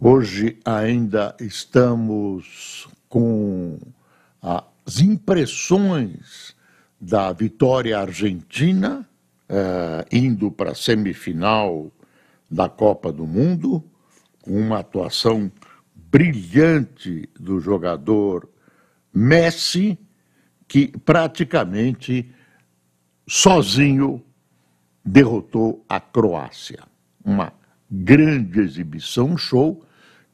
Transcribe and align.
Hoje 0.00 0.58
ainda 0.64 1.36
estamos 1.40 2.88
com 3.08 3.78
as 4.42 5.00
impressões 5.00 6.54
da 7.00 7.32
vitória 7.32 7.98
argentina, 7.98 9.08
eh, 9.48 10.04
indo 10.10 10.50
para 10.50 10.72
a 10.72 10.74
semifinal 10.74 11.92
da 12.50 12.68
Copa 12.68 13.12
do 13.12 13.24
Mundo, 13.24 13.84
com 14.42 14.58
uma 14.58 14.80
atuação 14.80 15.50
brilhante 15.94 17.28
do 17.38 17.60
jogador 17.60 18.48
Messi, 19.12 19.96
que 20.66 20.88
praticamente 20.88 22.30
sozinho 23.28 24.22
derrotou 25.04 25.84
a 25.88 26.00
Croácia. 26.00 26.82
Uma 27.24 27.52
grande 28.02 28.60
exibição, 28.60 29.30
um 29.30 29.36
show 29.36 29.84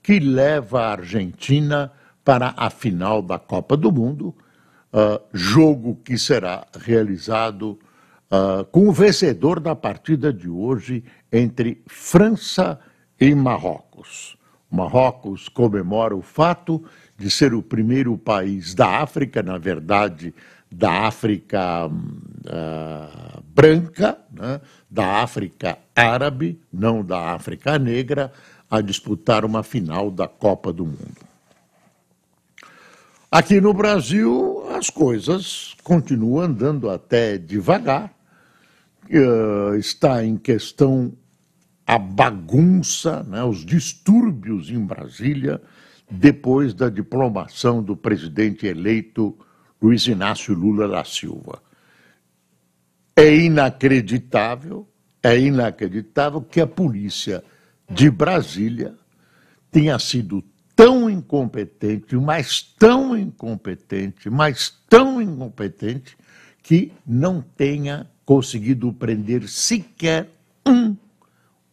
que 0.03 0.19
leva 0.19 0.83
a 0.83 0.93
Argentina 0.93 1.93
para 2.25 2.55
a 2.57 2.71
final 2.71 3.21
da 3.21 3.39
Copa 3.39 3.77
do 3.77 3.93
Mundo, 3.93 4.35
uh, 4.93 5.21
jogo 5.33 5.97
que 6.05 6.17
será 6.17 6.67
realizado 6.79 7.79
uh, 8.31 8.65
com 8.67 8.89
o 8.89 8.93
vencedor 8.93 9.61
da 9.61 9.75
partida 9.75 10.33
de 10.33 10.49
hoje 10.49 11.05
entre 11.31 11.83
França 11.87 12.79
e 13.21 13.35
Marrocos. 13.35 14.37
Marrocos 14.71 15.49
comemora 15.49 16.15
o 16.15 16.23
fato 16.23 16.83
de 17.19 17.31
ser 17.31 17.53
o 17.53 17.63
primeiro 17.63 18.17
país 18.17 18.75
da 18.75 19.01
África, 19.01 19.43
na 19.43 19.59
verdade, 19.59 20.33
da 20.71 21.07
África 21.07 21.89
uh, 21.89 23.43
branca, 23.53 24.17
né, 24.33 24.61
da 24.89 25.23
África 25.23 25.77
árabe, 26.01 26.61
não 26.73 27.05
da 27.05 27.33
África 27.33 27.79
negra, 27.79 28.33
a 28.71 28.81
disputar 28.81 29.45
uma 29.45 29.63
final 29.63 30.11
da 30.11 30.29
Copa 30.29 30.73
do 30.73 30.87
Mundo. 30.87 31.31
Aqui 33.31 33.61
no 33.61 33.73
Brasil, 33.73 34.65
as 34.75 34.91
coisas 34.91 35.77
continuam 35.85 36.41
andando 36.41 36.91
até 36.91 37.39
devagar. 37.39 38.13
Uh, 39.09 39.75
está 39.77 40.25
em 40.25 40.37
questão 40.37 41.13
a 41.87 41.99
bagunça, 41.99 43.25
né, 43.25 43.43
os 43.43 43.65
distúrbios 43.65 44.71
em 44.71 44.79
Brasília, 44.79 45.61
depois 46.09 46.73
da 46.73 46.89
diplomação 46.89 47.83
do 47.83 47.97
presidente 47.97 48.67
eleito 48.67 49.37
Luiz 49.83 50.07
Inácio 50.07 50.55
Lula 50.55 50.87
da 50.87 51.05
Silva. 51.05 51.63
É 53.17 53.35
inacreditável, 53.35 54.89
é 55.23 55.39
inacreditável 55.39 56.41
que 56.41 56.61
a 56.61 56.67
polícia 56.67 57.43
de 57.89 58.11
Brasília 58.11 58.95
tenha 59.71 59.99
sido 59.99 60.43
tão 60.75 61.11
incompetente, 61.11 62.17
mas 62.17 62.63
tão 62.79 63.17
incompetente, 63.17 64.31
mas 64.31 64.73
tão 64.89 65.21
incompetente, 65.21 66.17
que 66.63 66.93
não 67.07 67.41
tenha 67.41 68.09
conseguido 68.25 68.93
prender 68.93 69.49
sequer 69.49 70.31
um, 70.67 70.97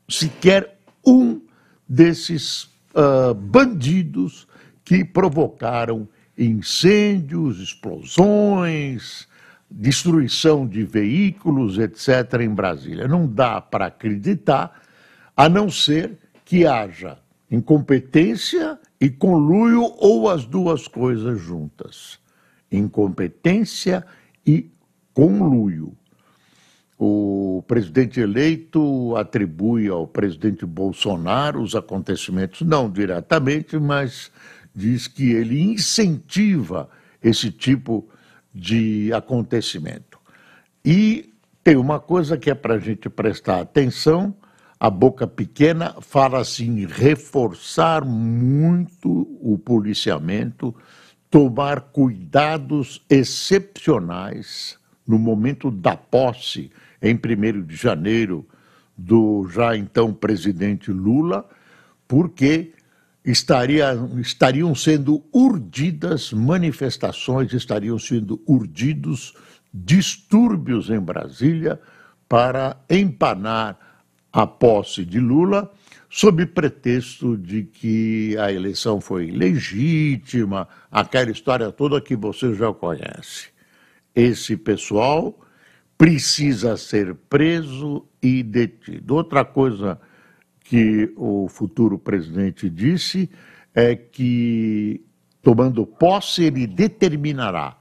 sequer 0.10 0.78
um 1.06 1.42
desses 1.88 2.64
uh, 2.94 3.34
bandidos 3.34 4.48
que 4.84 5.06
provocaram 5.06 6.08
incêndios, 6.38 7.60
explosões, 7.60 9.28
destruição 9.70 10.66
de 10.66 10.84
veículos, 10.84 11.78
etc., 11.78 12.42
em 12.42 12.50
Brasília. 12.50 13.08
Não 13.08 13.28
dá 13.28 13.60
para 13.60 13.88
acreditar 13.88 14.82
a 15.36 15.50
não 15.50 15.70
ser 15.70 16.18
que 16.46 16.66
haja 16.66 17.18
incompetência 17.50 18.80
e 19.00 19.10
conluio 19.10 19.84
ou 19.98 20.30
as 20.30 20.46
duas 20.46 20.88
coisas 20.88 21.40
juntas. 21.40 22.20
Incompetência 22.72 24.06
e 24.46 24.70
conluio. 25.14 25.94
O 27.00 27.64
presidente 27.68 28.20
eleito 28.20 29.16
atribui 29.16 29.88
ao 29.88 30.08
presidente 30.08 30.66
Bolsonaro 30.66 31.62
os 31.62 31.76
acontecimentos, 31.76 32.62
não 32.62 32.90
diretamente, 32.90 33.78
mas 33.78 34.32
diz 34.74 35.08
que 35.08 35.32
ele 35.32 35.62
incentiva 35.62 36.90
esse 37.22 37.52
tipo 37.52 38.02
de 38.02 38.17
acontecimento. 39.14 40.20
E 40.84 41.34
tem 41.64 41.76
uma 41.76 42.00
coisa 42.00 42.38
que 42.38 42.50
é 42.50 42.56
para 42.56 42.76
a 42.76 42.80
gente 42.80 43.10
prestar 43.10 43.62
atenção 43.62 44.36
a 44.80 44.90
boca 44.90 45.26
pequena 45.26 45.96
fala 46.02 46.40
assim, 46.40 46.86
reforçar 46.86 48.06
muito 48.06 49.28
o 49.42 49.58
policiamento, 49.58 50.76
tomar 51.32 51.82
cuidados 51.82 53.04
excepcionais 53.10 54.78
no 55.06 55.18
momento 55.18 55.72
da 55.72 55.96
posse, 55.98 56.72
em 57.02 57.16
1 57.16 57.64
de 57.64 57.76
janeiro, 57.76 58.48
do 58.96 59.48
já 59.50 59.76
então 59.76 60.14
presidente 60.14 60.92
Lula, 60.92 61.48
porque 62.08 62.74
estaria, 63.28 63.94
estariam 64.20 64.74
sendo 64.74 65.22
urdidas 65.34 66.32
manifestações, 66.32 67.52
estariam 67.52 68.00
sendo 68.00 68.42
urdidos 68.48 69.34
distúrbios 69.74 70.90
em 70.90 71.00
Brasília 71.00 71.80
para 72.30 72.78
empanar 72.90 73.78
a 74.32 74.48
posse 74.48 75.04
de 75.04 75.20
Lula, 75.20 75.70
sob 76.10 76.46
pretexto 76.46 77.38
de 77.38 77.64
que 77.64 78.38
a 78.38 78.52
eleição 78.52 79.02
foi 79.02 79.30
legítima, 79.30 80.68
aquela 80.90 81.30
história 81.30 81.70
toda 81.70 82.00
que 82.00 82.16
você 82.16 82.54
já 82.54 82.72
conhece. 82.74 83.50
Esse 84.16 84.56
pessoal 84.56 85.38
precisa 85.98 86.78
ser 86.78 87.14
preso 87.30 88.06
e 88.22 88.42
detido. 88.42 89.16
Outra 89.16 89.44
coisa 89.44 90.00
que 90.70 91.14
o 91.16 91.48
futuro 91.48 91.98
presidente 91.98 92.70
disse 92.70 93.30
é 93.74 93.96
que, 93.96 95.02
tomando 95.42 95.86
posse, 95.86 96.44
ele 96.44 96.68
determinará 96.68 97.78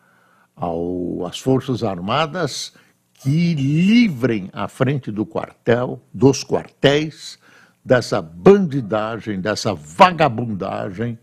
ao, 0.54 1.26
às 1.26 1.38
Forças 1.38 1.82
Armadas 1.82 2.72
que 3.14 3.54
livrem 3.54 4.48
a 4.52 4.69
frente 4.69 5.10
do 5.10 5.26
quartel, 5.26 6.00
dos 6.14 6.44
quartéis, 6.44 7.38
dessa 7.84 8.22
bandidagem, 8.22 9.41
dessa 9.41 9.74
vagabundagem, 9.74 11.18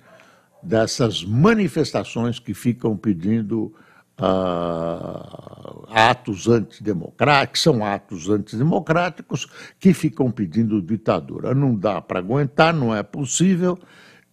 dessas 0.62 1.24
manifestações 1.24 2.40
que 2.40 2.54
ficam 2.54 2.98
pedindo 2.98 3.74
uh, 4.20 5.88
atos 5.90 6.48
antidemocráticos, 6.48 7.62
são 7.62 7.86
atos 7.86 8.30
antidemocráticos 8.30 9.48
que 9.80 9.94
ficam 9.94 10.32
pedindo 10.32 10.82
ditadura. 10.82 11.54
Não 11.54 11.76
dá 11.76 12.02
para 12.02 12.20
aguentar, 12.20 12.74
não 12.74 12.96
é 12.96 13.04
possível, 13.04 13.78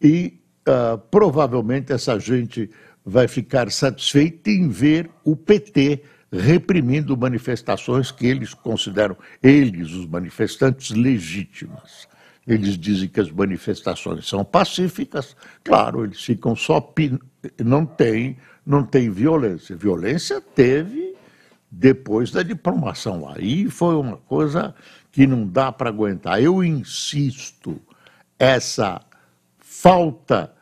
e 0.00 0.40
uh, 0.68 0.98
provavelmente 1.10 1.92
essa 1.92 2.18
gente 2.18 2.70
vai 3.04 3.26
ficar 3.26 3.70
satisfeita 3.70 4.50
em 4.50 4.68
ver 4.68 5.10
o 5.24 5.34
PT 5.34 6.02
reprimindo 6.32 7.16
manifestações 7.16 8.12
que 8.12 8.26
eles 8.26 8.54
consideram, 8.54 9.16
eles, 9.42 9.90
os 9.90 10.06
manifestantes, 10.06 10.90
legítimas. 10.90 12.08
Eles 12.46 12.78
dizem 12.78 13.08
que 13.08 13.20
as 13.20 13.30
manifestações 13.30 14.28
são 14.28 14.44
pacíficas, 14.44 15.36
claro, 15.62 16.04
eles 16.04 16.22
ficam 16.22 16.54
só. 16.56 16.80
Pin... 16.80 17.18
Não 17.58 17.84
tem, 17.84 18.36
não 18.64 18.84
tem 18.84 19.10
violência. 19.10 19.76
Violência 19.76 20.40
teve 20.40 21.14
depois 21.70 22.30
da 22.30 22.42
diplomação. 22.42 23.28
Aí 23.28 23.68
foi 23.70 23.94
uma 23.94 24.16
coisa 24.16 24.74
que 25.12 25.26
não 25.26 25.46
dá 25.46 25.70
para 25.70 25.90
aguentar. 25.90 26.42
Eu 26.42 26.62
insisto, 26.62 27.80
essa 28.38 29.00
falta 29.58 30.52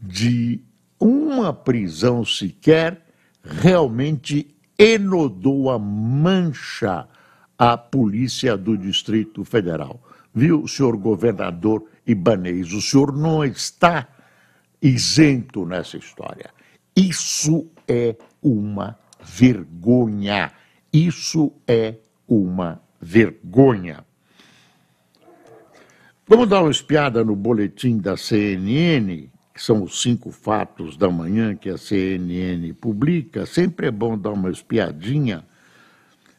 de 0.00 0.60
uma 0.98 1.52
prisão 1.52 2.24
sequer 2.24 3.06
realmente 3.42 4.54
enodou 4.78 5.70
a 5.70 5.78
mancha 5.78 7.06
à 7.58 7.76
polícia 7.76 8.56
do 8.56 8.76
Distrito 8.76 9.44
Federal. 9.44 10.02
Viu, 10.34 10.66
senhor 10.66 10.96
governador 10.96 11.84
Ibanez, 12.06 12.72
o 12.72 12.82
senhor 12.82 13.16
não 13.16 13.44
está 13.44 14.06
isento 14.82 15.64
nessa 15.64 15.96
história. 15.96 16.50
Isso 16.96 17.66
é 17.86 18.16
uma 18.42 18.98
vergonha. 19.22 20.50
Isso 20.90 21.52
é 21.68 21.96
uma 22.26 22.80
vergonha. 23.00 24.04
Vamos 26.26 26.48
dar 26.48 26.62
uma 26.62 26.70
espiada 26.70 27.22
no 27.22 27.36
boletim 27.36 27.98
da 27.98 28.16
CNN, 28.16 29.28
que 29.54 29.62
são 29.62 29.82
os 29.82 30.00
cinco 30.00 30.30
fatos 30.30 30.96
da 30.96 31.08
manhã 31.08 31.54
que 31.54 31.68
a 31.68 31.78
CNN 31.78 32.72
publica. 32.72 33.46
Sempre 33.46 33.88
é 33.88 33.90
bom 33.90 34.18
dar 34.18 34.30
uma 34.30 34.50
espiadinha, 34.50 35.44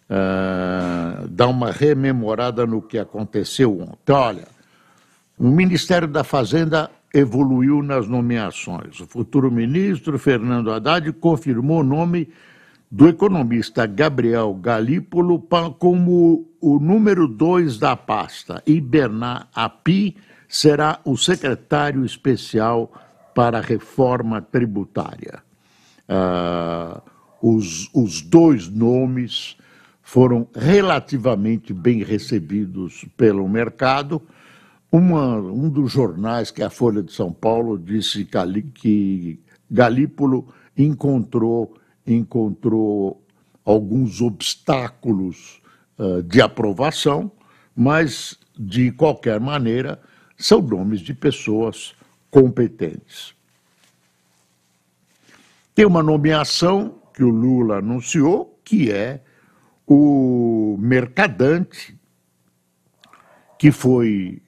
uh, 0.10 1.28
dar 1.28 1.48
uma 1.48 1.72
rememorada 1.72 2.66
no 2.66 2.82
que 2.82 2.98
aconteceu 2.98 3.80
ontem. 3.80 4.12
Olha, 4.12 4.48
o 5.38 5.48
Ministério 5.48 6.08
da 6.08 6.24
Fazenda 6.24 6.90
evoluiu 7.14 7.82
nas 7.82 8.08
nomeações. 8.08 9.00
O 9.00 9.08
futuro 9.08 9.52
ministro 9.52 10.18
Fernando 10.20 10.72
Haddad 10.72 11.12
confirmou 11.14 11.82
o 11.82 11.84
nome 11.84 12.30
do 12.90 13.08
economista 13.08 13.86
Gabriel 13.86 14.54
Galípolo 14.54 15.40
como 15.78 16.48
o 16.60 16.80
número 16.80 17.28
dois 17.28 17.78
da 17.78 17.96
pasta 17.96 18.64
e 18.66 18.80
Bernard 18.80 19.48
Api 19.54 20.16
será 20.48 21.00
o 21.04 21.18
secretário 21.18 22.06
especial 22.06 22.92
para 23.36 23.58
a 23.60 23.62
reforma 23.62 24.42
tributária. 24.42 25.44
Uh, 26.10 27.02
os, 27.42 27.90
os 27.94 28.22
dois 28.22 28.70
nomes 28.70 29.58
foram 30.02 30.48
relativamente 30.56 31.74
bem 31.74 32.02
recebidos 32.02 33.06
pelo 33.18 33.48
mercado. 33.48 34.22
Uma, 34.92 35.38
um 35.38 35.70
dos 35.70 35.92
jornais, 35.92 36.50
que 36.50 36.62
é 36.62 36.66
a 36.66 36.70
Folha 36.70 37.04
de 37.04 37.12
São 37.12 37.32
Paulo, 37.32 37.78
disse 37.78 38.26
que 38.74 39.40
Galípolo 39.70 40.48
encontrou 40.78 41.76
encontrou 42.08 43.22
alguns 43.66 44.22
obstáculos 44.22 45.62
uh, 46.00 46.24
de 46.24 46.42
aprovação, 46.42 47.30
mas, 47.76 48.40
de 48.58 48.92
qualquer 48.92 49.40
maneira, 49.40 50.02
são 50.38 50.62
nomes 50.62 51.02
de 51.02 51.14
pessoas 51.14 51.94
competentes. 52.32 53.36
Tem 55.76 55.86
uma 55.86 56.02
nomeação 56.02 56.98
que 57.14 57.24
o 57.24 57.30
Lula 57.30 57.80
anunciou, 57.80 58.60
que 58.64 58.90
é 58.90 59.22
o 59.86 60.78
mercadante, 60.80 62.00
que 63.60 63.72
foi 63.72 64.42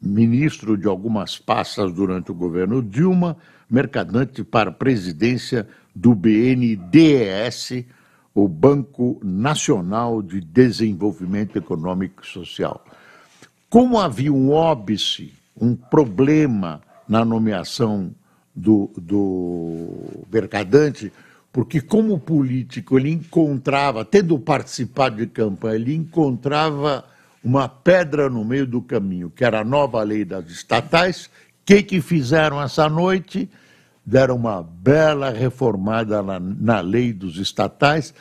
ministro 0.00 0.76
de 0.76 0.86
algumas 0.86 1.38
pastas 1.38 1.92
durante 1.92 2.30
o 2.30 2.34
governo 2.34 2.82
Dilma, 2.82 3.36
mercadante 3.70 4.44
para 4.44 4.70
a 4.70 4.72
presidência 4.72 5.66
do 5.94 6.14
BNDES, 6.14 7.84
o 8.34 8.48
Banco 8.48 9.20
Nacional 9.22 10.20
de 10.20 10.40
Desenvolvimento 10.40 11.56
Econômico 11.56 12.22
e 12.22 12.26
Social. 12.26 12.84
Como 13.70 13.98
havia 13.98 14.32
um 14.32 14.50
óbice, 14.50 15.32
um 15.58 15.74
problema 15.74 16.80
na 17.08 17.24
nomeação 17.24 18.12
do, 18.54 18.90
do 18.96 20.24
mercadante, 20.32 21.12
porque 21.52 21.80
como 21.80 22.18
político 22.18 22.98
ele 22.98 23.10
encontrava, 23.10 24.04
tendo 24.04 24.38
participado 24.38 25.16
de 25.16 25.26
campanha, 25.26 25.76
ele 25.76 25.94
encontrava 25.94 27.04
uma 27.44 27.68
pedra 27.68 28.30
no 28.30 28.44
meio 28.44 28.66
do 28.66 28.80
caminho, 28.80 29.30
que 29.30 29.44
era 29.44 29.60
a 29.60 29.64
nova 29.64 30.02
lei 30.02 30.24
das 30.24 30.46
estatais. 30.46 31.26
O 31.26 31.30
que, 31.66 31.82
que 31.82 32.00
fizeram 32.00 32.60
essa 32.60 32.88
noite? 32.88 33.48
deram 34.04 34.36
uma 34.36 34.62
bela 34.62 35.30
reformada 35.30 36.22
na, 36.22 36.38
na 36.38 36.80
lei 36.80 37.12
dos 37.12 37.38
estatais, 37.38 38.12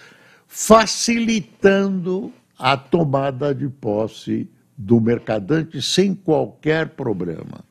facilitando 0.48 2.32
a 2.58 2.78
tomada 2.78 3.54
de 3.54 3.68
posse 3.68 4.50
do 4.78 5.02
mercadante 5.02 5.82
sem 5.82 6.16
qualquer 6.16 6.90
problema. 6.90 7.66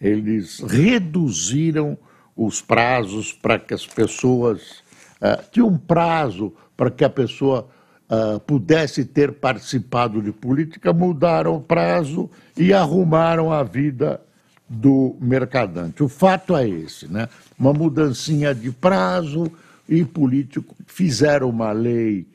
Eles 0.00 0.60
reduziram 0.60 1.98
os 2.36 2.62
prazos 2.62 3.32
para 3.32 3.58
que 3.58 3.74
as 3.74 3.86
pessoas. 3.86 4.82
Uh, 5.20 5.50
tinha 5.50 5.66
um 5.66 5.76
prazo 5.76 6.54
para 6.76 6.90
que 6.90 7.04
a 7.04 7.10
pessoa 7.10 7.68
uh, 8.08 8.40
pudesse 8.40 9.04
ter 9.04 9.32
participado 9.32 10.22
de 10.22 10.32
política, 10.32 10.92
mudaram 10.92 11.56
o 11.56 11.60
prazo 11.60 12.30
e 12.56 12.72
arrumaram 12.72 13.52
a 13.52 13.62
vida 13.62 14.20
do 14.68 15.16
mercadante. 15.20 16.02
O 16.02 16.08
fato 16.08 16.56
é 16.56 16.68
esse, 16.68 17.06
né? 17.06 17.28
Uma 17.58 17.72
mudancinha 17.72 18.54
de 18.54 18.70
prazo 18.70 19.50
e 19.88 20.04
político 20.04 20.76
fizeram 20.86 21.48
uma 21.48 21.72
lei 21.72 22.26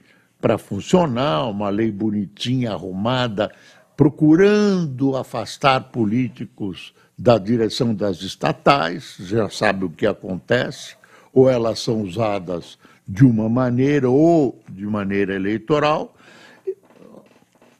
para 0.41 0.57
funcionar, 0.57 1.47
uma 1.49 1.69
lei 1.69 1.91
bonitinha, 1.91 2.71
arrumada, 2.71 3.51
procurando 3.95 5.15
afastar 5.15 5.79
políticos 5.91 6.93
da 7.17 7.37
direção 7.37 7.93
das 7.93 8.21
estatais, 8.21 9.15
já 9.19 9.49
sabe 9.49 9.85
o 9.85 9.89
que 9.89 10.05
acontece, 10.05 10.95
ou 11.31 11.49
elas 11.49 11.79
são 11.79 12.01
usadas 12.01 12.77
de 13.07 13.25
uma 13.25 13.49
maneira 13.49 14.09
ou 14.09 14.61
de 14.69 14.85
maneira 14.85 15.35
eleitoral, 15.35 16.15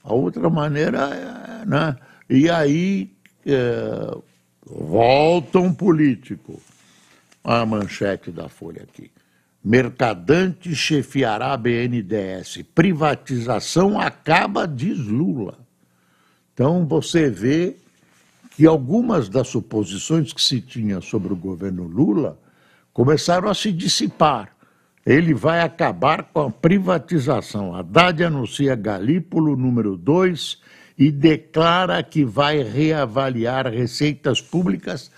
a 0.04 0.14
outra 0.14 0.50
maneira 0.50 1.10
é, 1.62 1.66
né? 1.66 1.96
E 2.30 2.50
aí 2.50 3.12
é, 3.46 4.18
Volta 4.66 5.60
um 5.60 5.74
político. 5.74 6.62
A 7.44 7.66
manchete 7.66 8.32
da 8.32 8.48
Folha 8.48 8.84
aqui. 8.84 9.12
Mercadante 9.64 10.74
chefiará 10.74 11.54
a 11.54 11.58
BNDES. 11.58 12.64
Privatização 12.74 14.00
acaba, 14.00 14.66
diz 14.66 14.98
Lula. 14.98 15.58
Então 16.54 16.86
você 16.86 17.30
vê 17.30 17.76
que 18.52 18.66
algumas 18.66 19.28
das 19.28 19.50
suposições 19.50 20.32
que 20.32 20.42
se 20.42 20.62
tinha 20.62 21.02
sobre 21.02 21.34
o 21.34 21.36
governo 21.36 21.84
Lula 21.84 22.40
começaram 22.94 23.50
a 23.50 23.54
se 23.54 23.72
dissipar. 23.72 24.53
Ele 25.06 25.34
vai 25.34 25.62
acabar 25.62 26.24
com 26.24 26.42
a 26.42 26.50
privatização. 26.50 27.76
Haddad 27.76 28.24
anuncia 28.24 28.76
Galípolo 28.76 29.56
número 29.58 29.98
2 29.98 30.60
e 30.98 31.12
declara 31.12 32.02
que 32.02 32.24
vai 32.24 32.64
reavaliar 32.64 33.68
receitas 33.68 34.42
públicas 34.42 35.12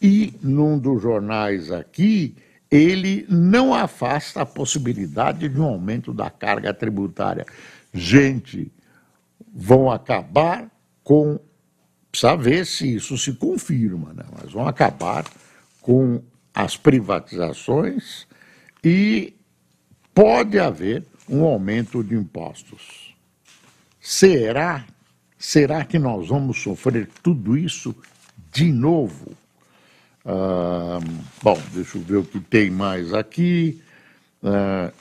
e, 0.00 0.34
num 0.42 0.78
dos 0.78 1.02
jornais 1.02 1.72
aqui, 1.72 2.36
ele 2.70 3.26
não 3.28 3.74
afasta 3.74 4.42
a 4.42 4.46
possibilidade 4.46 5.48
de 5.48 5.60
um 5.60 5.64
aumento 5.64 6.12
da 6.12 6.30
carga 6.30 6.72
tributária. 6.72 7.44
Gente, 7.92 8.72
vão 9.52 9.90
acabar 9.90 10.70
com. 11.02 11.38
Precisa 12.10 12.36
ver 12.36 12.66
se 12.66 12.94
isso 12.94 13.16
se 13.16 13.32
confirma, 13.32 14.12
né? 14.12 14.24
mas 14.38 14.52
vão 14.52 14.66
acabar 14.68 15.24
com 15.80 16.22
as 16.54 16.76
privatizações 16.76 18.26
e 18.82 19.34
pode 20.14 20.58
haver 20.58 21.04
um 21.28 21.44
aumento 21.44 22.02
de 22.02 22.14
impostos. 22.14 23.14
Será 24.00 24.84
Será 25.42 25.84
que 25.84 25.98
nós 25.98 26.28
vamos 26.28 26.62
sofrer 26.62 27.08
tudo 27.20 27.58
isso 27.58 27.92
de 28.52 28.70
novo? 28.70 29.32
Ah, 30.24 31.00
bom, 31.42 31.60
deixa 31.74 31.98
eu 31.98 32.02
ver 32.02 32.16
o 32.18 32.24
que 32.24 32.38
tem 32.38 32.70
mais 32.70 33.12
aqui. 33.12 33.82
Ah, 34.40 34.92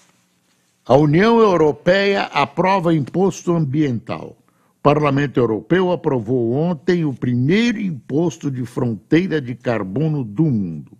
a 0.84 0.96
União 0.98 1.40
Europeia 1.40 2.24
aprova 2.24 2.92
imposto 2.92 3.56
ambiental. 3.56 4.36
O 4.80 4.82
Parlamento 4.82 5.40
Europeu 5.40 5.92
aprovou 5.92 6.54
ontem 6.54 7.06
o 7.06 7.14
primeiro 7.14 7.80
imposto 7.80 8.50
de 8.50 8.66
fronteira 8.66 9.40
de 9.40 9.54
carbono 9.54 10.24
do 10.24 10.46
mundo. 10.46 10.98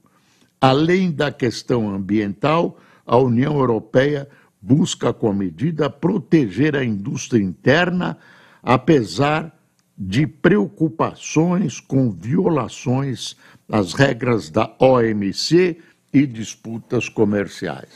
Além 0.62 1.12
da 1.12 1.32
questão 1.32 1.90
ambiental, 1.90 2.78
a 3.04 3.18
União 3.18 3.58
Europeia 3.58 4.30
busca, 4.62 5.12
com 5.12 5.28
a 5.28 5.34
medida, 5.34 5.90
proteger 5.90 6.76
a 6.76 6.86
indústria 6.86 7.42
interna 7.42 8.16
apesar 8.62 9.52
de 9.98 10.28
preocupações 10.28 11.80
com 11.80 12.12
violações 12.12 13.36
às 13.68 13.94
regras 13.94 14.52
da 14.52 14.72
OMC 14.80 15.80
e 16.14 16.28
disputas 16.28 17.10
comerciais. 17.10 17.90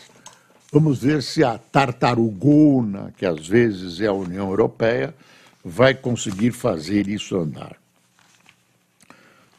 Vamos 0.72 1.04
ver 1.04 1.22
se 1.22 1.44
a 1.44 1.58
tartarugona, 1.58 3.14
que 3.16 3.26
às 3.26 3.48
vezes 3.48 4.02
é 4.02 4.08
a 4.08 4.14
União 4.14 4.50
Europeia, 4.50 5.14
vai 5.64 5.94
conseguir 5.94 6.52
fazer 6.52 7.08
isso 7.08 7.38
andar. 7.38 7.78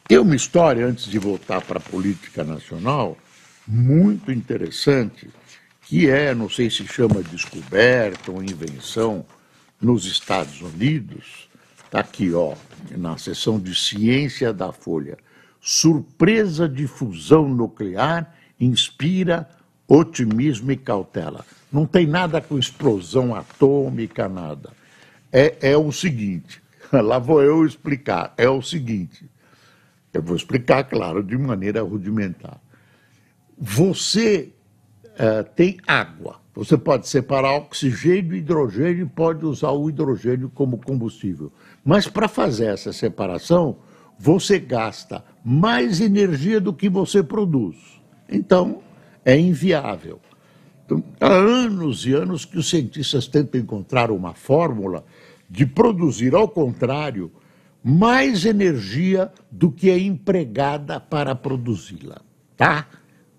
Tem 0.07 0.17
uma 0.17 0.37
história, 0.37 0.85
antes 0.85 1.05
de 1.05 1.19
voltar 1.19 1.59
para 1.61 1.79
a 1.79 1.81
política 1.81 2.41
nacional, 2.41 3.17
muito 3.67 4.31
interessante, 4.31 5.29
que 5.81 6.09
é, 6.09 6.33
não 6.33 6.49
sei 6.49 6.69
se 6.69 6.87
chama 6.87 7.21
descoberta 7.21 8.31
ou 8.31 8.41
invenção, 8.41 9.25
nos 9.81 10.05
Estados 10.05 10.61
Unidos, 10.61 11.49
está 11.83 11.99
aqui, 11.99 12.33
ó, 12.33 12.55
na 12.91 13.17
seção 13.17 13.59
de 13.59 13.75
ciência 13.75 14.53
da 14.53 14.71
Folha. 14.71 15.17
surpresa 15.59 16.69
de 16.69 16.87
fusão 16.87 17.49
nuclear 17.49 18.33
inspira 18.57 19.49
otimismo 19.85 20.71
e 20.71 20.77
cautela. 20.77 21.45
Não 21.69 21.85
tem 21.85 22.07
nada 22.07 22.39
com 22.39 22.57
explosão 22.57 23.35
atômica, 23.35 24.29
nada. 24.29 24.71
É, 25.33 25.71
é 25.71 25.77
o 25.77 25.91
seguinte, 25.91 26.61
lá 26.93 27.19
vou 27.19 27.43
eu 27.43 27.65
explicar, 27.65 28.33
é 28.37 28.49
o 28.49 28.61
seguinte, 28.61 29.25
eu 30.17 30.23
vou 30.23 30.35
explicar, 30.35 30.83
claro, 30.83 31.23
de 31.23 31.37
maneira 31.37 31.81
rudimentar. 31.81 32.59
Você 33.57 34.51
uh, 35.05 35.43
tem 35.55 35.77
água, 35.87 36.39
você 36.53 36.77
pode 36.77 37.07
separar 37.07 37.55
oxigênio 37.55 38.35
e 38.35 38.39
hidrogênio 38.39 39.05
e 39.05 39.09
pode 39.09 39.45
usar 39.45 39.71
o 39.71 39.89
hidrogênio 39.89 40.49
como 40.53 40.77
combustível. 40.79 41.51
Mas 41.85 42.07
para 42.07 42.27
fazer 42.27 42.65
essa 42.65 42.91
separação, 42.91 43.77
você 44.17 44.59
gasta 44.59 45.23
mais 45.45 46.01
energia 46.01 46.59
do 46.59 46.73
que 46.73 46.89
você 46.89 47.21
produz. 47.21 47.77
Então, 48.27 48.81
é 49.23 49.37
inviável. 49.37 50.19
Então, 50.85 51.03
há 51.19 51.27
anos 51.27 52.05
e 52.05 52.13
anos 52.13 52.43
que 52.43 52.57
os 52.57 52.69
cientistas 52.69 53.27
tentam 53.27 53.61
encontrar 53.61 54.09
uma 54.09 54.33
fórmula 54.33 55.05
de 55.49 55.65
produzir, 55.65 56.33
ao 56.33 56.47
contrário, 56.47 57.31
mais 57.87 58.43
energia 58.43 59.31
do 59.49 59.71
que 59.71 59.89
é 59.89 59.97
empregada 59.97 60.99
para 60.99 61.33
produzi-la, 61.33 62.19
tá? 62.57 62.85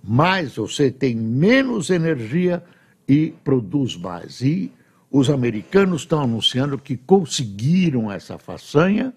Mais 0.02 0.56
você 0.56 0.90
tem 0.90 1.14
menos 1.14 1.90
energia 1.90 2.64
e 3.06 3.34
produz 3.44 3.94
mais. 3.94 4.40
E 4.40 4.72
os 5.10 5.28
americanos 5.28 6.00
estão 6.00 6.22
anunciando 6.22 6.78
que 6.78 6.96
conseguiram 6.96 8.10
essa 8.10 8.38
façanha, 8.38 9.12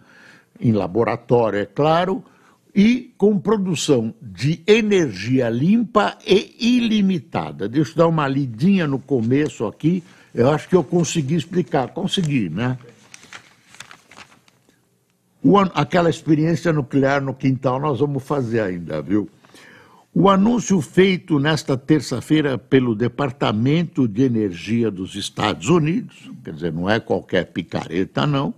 em 0.59 0.73
laboratório, 0.73 1.59
é 1.59 1.65
claro, 1.65 2.21
e 2.75 3.13
com 3.17 3.39
produção 3.39 4.13
de 4.21 4.61
energia 4.67 5.47
limpa 5.49 6.17
e 6.27 6.57
ilimitada. 6.59 7.69
Deixa 7.69 7.91
eu 7.91 7.95
dar 7.95 8.07
uma 8.07 8.27
lidinha 8.27 8.85
no 8.85 8.99
começo 8.99 9.65
aqui, 9.65 10.03
eu 10.35 10.51
acho 10.51 10.67
que 10.67 10.75
eu 10.75 10.83
consegui 10.83 11.35
explicar. 11.35 11.93
Consegui, 11.93 12.49
né? 12.49 12.77
O, 15.43 15.57
aquela 15.57 16.09
experiência 16.09 16.71
nuclear 16.71 17.21
no 17.21 17.33
quintal 17.33 17.79
nós 17.79 17.99
vamos 17.99 18.23
fazer 18.23 18.61
ainda, 18.61 19.01
viu? 19.01 19.27
O 20.13 20.29
anúncio 20.29 20.81
feito 20.81 21.39
nesta 21.39 21.77
terça-feira 21.77 22.57
pelo 22.57 22.93
Departamento 22.93 24.07
de 24.07 24.23
Energia 24.23 24.91
dos 24.91 25.15
Estados 25.15 25.69
Unidos, 25.69 26.29
quer 26.43 26.53
dizer, 26.53 26.73
não 26.73 26.89
é 26.89 26.99
qualquer 26.99 27.45
picareta, 27.45 28.27
não, 28.27 28.53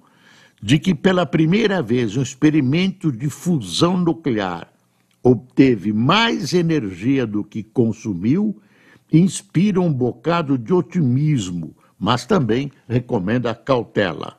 de 0.62 0.80
que 0.80 0.96
pela 0.96 1.26
primeira 1.26 1.82
vez 1.82 2.18
um 2.18 2.24
experimento 2.24 3.12
de 3.12 3.30
fusão 3.30 3.96
nuclear 3.98 4.68
obteve 5.22 5.94
mais 5.94 6.54
energia 6.54 7.26
do 7.26 7.44
que 7.44 7.64
consumiu, 7.64 8.60
inspira 9.12 9.80
um 9.80 9.94
bocado 9.94 10.58
de 10.58 10.74
otimismo, 10.74 11.76
mas 12.00 12.26
também 12.26 12.72
recomenda 12.90 13.54
cautela. 13.54 14.38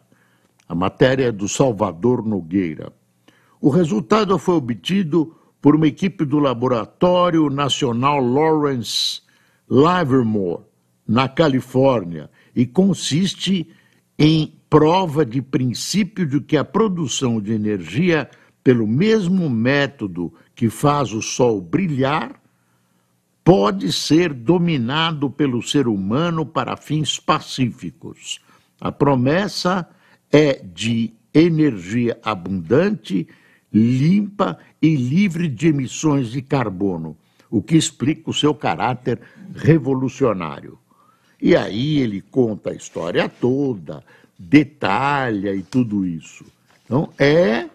A 0.69 0.75
matéria 0.75 1.27
é 1.27 1.33
do 1.33 1.49
Salvador 1.49 2.25
Nogueira. 2.25 2.93
O 3.61 3.69
resultado 3.69 4.39
foi 4.39 4.57
obtido 4.57 5.35
por 5.61 5.75
uma 5.75 5.87
equipe 5.87 6.25
do 6.25 6.39
Laboratório 6.39 7.49
Nacional 7.49 8.21
Lawrence 8.21 9.23
Livermore, 9.71 10.63
na 11.07 11.29
Califórnia, 11.29 12.31
e 12.55 12.67
consiste 12.67 13.71
em 14.19 14.55
prova 14.69 15.25
de 15.25 15.41
princípio 15.41 16.27
de 16.27 16.41
que 16.41 16.57
a 16.57 16.65
produção 16.65 17.41
de 17.41 17.53
energia 17.53 18.29
pelo 18.63 18.87
mesmo 18.87 19.49
método 19.51 20.33
que 20.55 20.71
faz 20.71 21.13
o 21.13 21.21
Sol 21.21 21.61
brilhar 21.61 22.41
pode 23.45 23.93
ser 23.93 24.33
dominado 24.33 25.29
pelo 25.31 25.63
ser 25.63 25.87
humano 25.87 26.47
para 26.47 26.77
fins 26.77 27.19
pacíficos. 27.19 28.41
A 28.81 28.91
promessa 28.91 29.87
é 30.35 30.61
de 30.65 31.15
energia 31.33 32.19
abundante 32.21 33.29
limpa 33.73 34.59
e 34.83 34.97
livre 34.97 35.47
de 35.47 35.69
emissões 35.69 36.33
de 36.33 36.43
carbono, 36.43 37.17
o 37.49 37.63
que 37.63 37.77
explica 37.77 38.31
o 38.31 38.35
seu 38.35 38.53
caráter 38.53 39.21
revolucionário. 39.55 40.77
E 41.41 41.55
aí 41.55 42.01
ele 42.01 42.21
conta 42.21 42.71
a 42.71 42.75
história 42.75 43.29
toda, 43.29 44.03
detalha 44.37 45.55
e 45.55 45.63
tudo 45.63 46.05
isso. 46.05 46.45
Então 46.85 47.09
é 47.17 47.69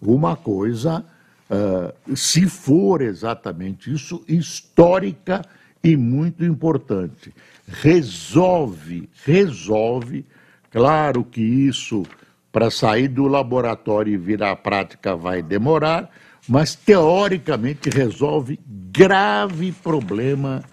uma 0.00 0.34
coisa, 0.34 1.04
uh, 1.50 2.16
se 2.16 2.46
for 2.46 3.02
exatamente 3.02 3.92
isso, 3.92 4.24
histórica 4.26 5.44
e 5.84 5.94
muito 5.94 6.42
importante. 6.42 7.34
Resolve, 7.66 9.10
resolve, 9.26 10.24
claro 10.70 11.24
que 11.24 11.40
isso 11.40 12.04
para 12.50 12.70
sair 12.70 13.08
do 13.08 13.26
laboratório 13.26 14.12
e 14.12 14.16
virar 14.16 14.56
prática 14.56 15.14
vai 15.14 15.42
demorar, 15.42 16.10
mas 16.48 16.74
teoricamente 16.74 17.90
resolve 17.90 18.58
grave 18.66 19.72
problema, 19.72 20.64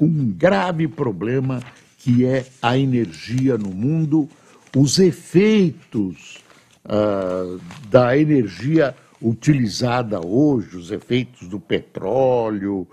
um 0.00 0.30
grave 0.30 0.86
problema 0.86 1.60
que 1.98 2.26
é 2.26 2.44
a 2.60 2.76
energia 2.76 3.56
no 3.56 3.70
mundo, 3.70 4.28
os 4.76 4.98
efeitos 4.98 6.38
uh, 6.84 7.60
da 7.88 8.16
energia 8.16 8.94
utilizada 9.20 10.24
hoje, 10.24 10.76
os 10.76 10.90
efeitos 10.90 11.48
do 11.48 11.60
petróleo, 11.60 12.86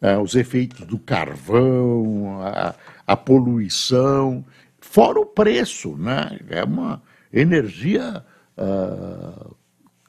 uh, 0.00 0.20
os 0.22 0.34
efeitos 0.34 0.86
do 0.86 0.98
carvão, 0.98 2.40
a, 2.42 2.74
a 3.06 3.16
poluição, 3.16 4.44
fora 4.92 5.18
o 5.18 5.24
preço, 5.24 5.96
né? 5.96 6.38
É 6.50 6.62
uma 6.62 7.02
energia 7.32 8.22
uh, 8.58 9.56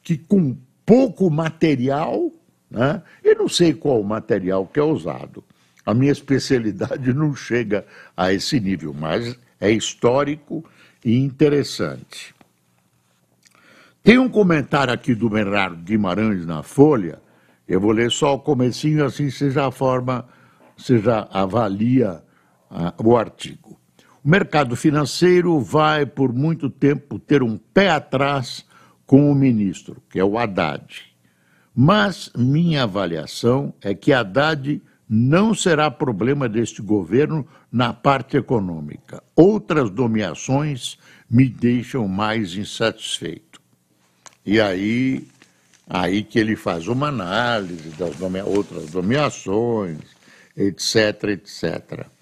que 0.02 0.18
com 0.18 0.54
pouco 0.84 1.30
material, 1.30 2.30
né? 2.70 3.02
eu 3.22 3.34
não 3.34 3.48
sei 3.48 3.72
qual 3.72 3.98
o 3.98 4.04
material 4.04 4.66
que 4.66 4.78
é 4.78 4.82
usado. 4.82 5.42
A 5.86 5.94
minha 5.94 6.12
especialidade 6.12 7.12
não 7.16 7.34
chega 7.34 7.86
a 8.14 8.30
esse 8.30 8.60
nível, 8.60 8.92
mas 8.92 9.38
é 9.58 9.70
histórico 9.70 10.62
e 11.02 11.16
interessante. 11.18 12.34
Tem 14.02 14.18
um 14.18 14.28
comentário 14.28 14.92
aqui 14.92 15.14
do 15.14 15.30
Bernardo 15.30 15.82
Guimarães 15.82 16.44
na 16.44 16.62
Folha, 16.62 17.22
eu 17.66 17.80
vou 17.80 17.92
ler 17.92 18.10
só 18.10 18.34
o 18.34 18.38
comecinho, 18.38 19.02
assim 19.02 19.30
você 19.30 19.50
já 19.50 19.70
forma, 19.70 20.28
já 20.76 21.26
avalia 21.32 22.22
uh, 22.70 23.02
o 23.02 23.16
artigo. 23.16 23.82
O 24.24 24.28
mercado 24.30 24.74
financeiro 24.74 25.60
vai, 25.60 26.06
por 26.06 26.32
muito 26.32 26.70
tempo, 26.70 27.18
ter 27.18 27.42
um 27.42 27.58
pé 27.58 27.90
atrás 27.90 28.64
com 29.04 29.30
o 29.30 29.34
ministro, 29.34 30.02
que 30.08 30.18
é 30.18 30.24
o 30.24 30.38
Haddad. 30.38 31.02
Mas 31.76 32.30
minha 32.34 32.84
avaliação 32.84 33.74
é 33.82 33.94
que 33.94 34.14
Haddad 34.14 34.80
não 35.06 35.54
será 35.54 35.90
problema 35.90 36.48
deste 36.48 36.80
governo 36.80 37.46
na 37.70 37.92
parte 37.92 38.38
econômica. 38.38 39.22
Outras 39.36 39.90
nomeações 39.90 40.96
me 41.28 41.46
deixam 41.46 42.08
mais 42.08 42.54
insatisfeito. 42.54 43.60
E 44.46 44.58
aí, 44.58 45.28
aí 45.86 46.22
que 46.22 46.38
ele 46.38 46.56
faz 46.56 46.88
uma 46.88 47.08
análise 47.08 47.90
das 47.90 48.18
outras 48.46 48.90
nomeações, 48.90 49.98
etc, 50.56 51.24
etc. 51.24 52.13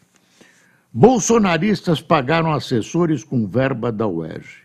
Bolsonaristas 0.94 2.02
pagaram 2.02 2.52
assessores 2.52 3.24
com 3.24 3.46
verba 3.46 3.90
da 3.90 4.06
UERJ. 4.06 4.58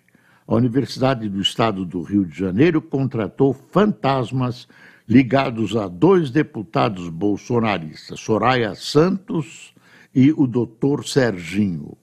A 0.46 0.56
Universidade 0.56 1.30
do 1.30 1.40
Estado 1.40 1.86
do 1.86 2.02
Rio 2.02 2.26
de 2.26 2.38
Janeiro 2.38 2.82
contratou 2.82 3.54
fantasmas 3.54 4.68
ligados 5.08 5.74
a 5.78 5.88
dois 5.88 6.30
deputados 6.30 7.08
bolsonaristas, 7.08 8.20
Soraya 8.20 8.76
Santos 8.76 9.74
e 10.14 10.34
o 10.34 10.46
doutor 10.46 11.08
Serginho, 11.08 11.98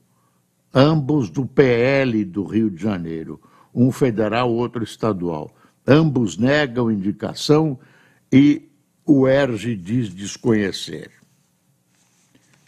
ambos 0.73 1.29
do 1.29 1.45
PL 1.45 2.25
do 2.25 2.45
Rio 2.45 2.71
de 2.71 2.83
Janeiro, 2.83 3.39
um 3.75 3.93
federal, 3.93 4.51
outro 4.51 4.83
estadual. 4.83 5.55
Ambos 5.87 6.39
negam 6.39 6.91
indicação 6.91 7.79
e 8.33 8.71
o 9.05 9.29
ERJ 9.29 9.77
diz 9.77 10.09
desconhecer. 10.09 11.11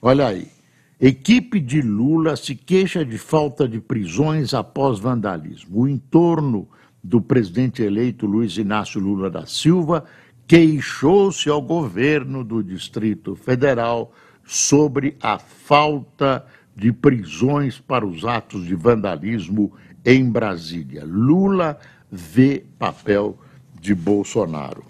Olha 0.03 0.27
aí. 0.27 0.56
Equipe 1.01 1.61
de 1.61 1.83
Lula 1.83 2.37
se 2.37 2.55
queixa 2.55 3.05
de 3.05 3.19
falta 3.19 3.69
de 3.69 3.81
prisões 3.81 4.55
após 4.55 4.99
vandalismo. 4.99 5.81
O 5.83 5.89
entorno 5.89 6.67
do 7.05 7.21
presidente 7.21 7.83
eleito 7.83 8.27
Luiz 8.27 8.57
Inácio 8.57 8.99
Lula 8.99 9.31
da 9.31 9.45
Silva 9.47 10.05
queixou-se 10.47 11.51
ao 11.51 11.61
governo 11.61 12.43
do 12.43 12.63
Distrito 12.63 13.37
Federal 13.37 14.13
sobre 14.43 15.17
a 15.21 15.39
falta 15.39 16.47
de 16.75 16.93
prisões 16.93 17.79
para 17.79 18.07
os 18.07 18.25
atos 18.25 18.65
de 18.65 18.75
vandalismo 18.75 19.73
em 20.05 20.31
Brasília. 20.31 21.05
Lula 21.05 21.79
vê 22.11 22.65
papel 22.79 23.39
de 23.81 23.95
Bolsonaro. 23.95 24.85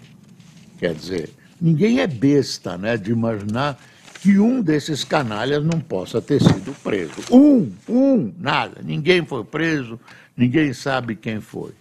Quer 0.77 0.93
dizer, 0.93 1.29
ninguém 1.59 1.99
é 1.99 2.07
besta 2.07 2.77
né, 2.77 2.95
de 2.95 3.11
imaginar 3.11 3.77
que 4.21 4.39
um 4.39 4.61
desses 4.61 5.03
canalhas 5.03 5.63
não 5.63 5.79
possa 5.79 6.21
ter 6.21 6.41
sido 6.41 6.73
preso. 6.83 7.13
Um, 7.31 7.71
um, 7.87 8.33
nada. 8.37 8.81
Ninguém 8.83 9.25
foi 9.25 9.43
preso, 9.43 9.99
ninguém 10.35 10.73
sabe 10.73 11.15
quem 11.15 11.39
foi. 11.39 11.71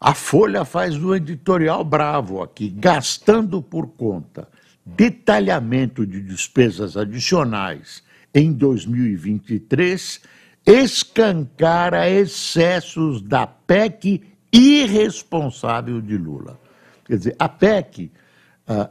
A 0.00 0.14
Folha 0.14 0.64
faz 0.64 0.96
um 0.96 1.14
editorial 1.14 1.82
bravo 1.82 2.42
aqui, 2.42 2.68
gastando 2.68 3.62
por 3.62 3.88
conta 3.88 4.48
detalhamento 4.84 6.06
de 6.06 6.20
despesas 6.20 6.96
adicionais 6.96 8.02
em 8.34 8.52
2023, 8.52 10.20
escancara 10.66 12.10
excessos 12.10 13.22
da 13.22 13.46
PEC 13.46 14.22
irresponsável 14.52 16.00
de 16.00 16.16
Lula. 16.16 16.60
Quer 17.06 17.16
dizer, 17.16 17.36
a 17.38 17.48
PEC 17.48 18.10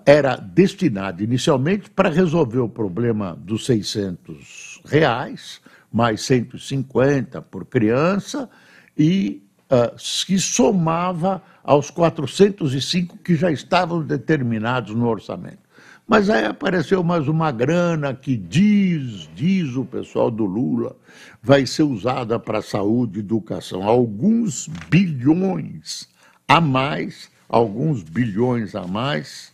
era 0.05 0.35
destinada 0.35 1.23
inicialmente 1.23 1.89
para 1.89 2.09
resolver 2.09 2.59
o 2.59 2.69
problema 2.69 3.35
dos 3.35 3.65
600 3.65 4.81
reais, 4.85 5.59
mais 5.91 6.21
150 6.21 7.41
por 7.41 7.65
criança, 7.65 8.49
e 8.97 9.43
uh, 9.71 9.97
se 9.97 10.39
somava 10.39 11.41
aos 11.63 11.89
405 11.89 13.17
que 13.17 13.35
já 13.35 13.51
estavam 13.51 14.01
determinados 14.03 14.93
no 14.93 15.07
orçamento. 15.07 15.63
Mas 16.05 16.29
aí 16.29 16.45
apareceu 16.45 17.01
mais 17.01 17.27
uma 17.27 17.49
grana 17.49 18.13
que 18.13 18.35
diz, 18.35 19.29
diz 19.33 19.75
o 19.75 19.85
pessoal 19.85 20.29
do 20.29 20.45
Lula, 20.45 20.95
vai 21.41 21.65
ser 21.65 21.83
usada 21.83 22.37
para 22.37 22.61
saúde 22.61 23.19
e 23.19 23.21
educação. 23.21 23.83
Alguns 23.83 24.67
bilhões 24.89 26.09
a 26.45 26.59
mais, 26.59 27.31
alguns 27.47 28.03
bilhões 28.03 28.75
a 28.75 28.85
mais, 28.85 29.52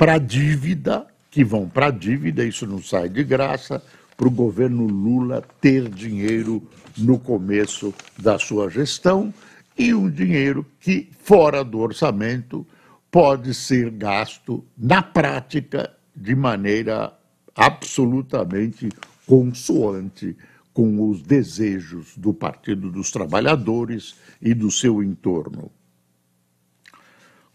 para 0.00 0.16
dívida, 0.16 1.06
que 1.30 1.44
vão 1.44 1.68
para 1.68 1.88
a 1.88 1.90
dívida, 1.90 2.42
isso 2.42 2.66
não 2.66 2.82
sai 2.82 3.06
de 3.06 3.22
graça, 3.22 3.84
para 4.16 4.26
o 4.26 4.30
governo 4.30 4.86
Lula 4.86 5.44
ter 5.60 5.90
dinheiro 5.90 6.66
no 6.96 7.18
começo 7.18 7.92
da 8.18 8.38
sua 8.38 8.70
gestão 8.70 9.32
e 9.76 9.92
um 9.92 10.08
dinheiro 10.08 10.64
que, 10.80 11.10
fora 11.22 11.62
do 11.62 11.80
orçamento, 11.80 12.66
pode 13.10 13.52
ser 13.52 13.90
gasto 13.90 14.64
na 14.74 15.02
prática 15.02 15.92
de 16.16 16.34
maneira 16.34 17.12
absolutamente 17.54 18.88
consoante 19.26 20.34
com 20.72 21.10
os 21.10 21.20
desejos 21.20 22.16
do 22.16 22.32
Partido 22.32 22.90
dos 22.90 23.10
Trabalhadores 23.10 24.14
e 24.40 24.54
do 24.54 24.70
seu 24.70 25.02
entorno. 25.02 25.70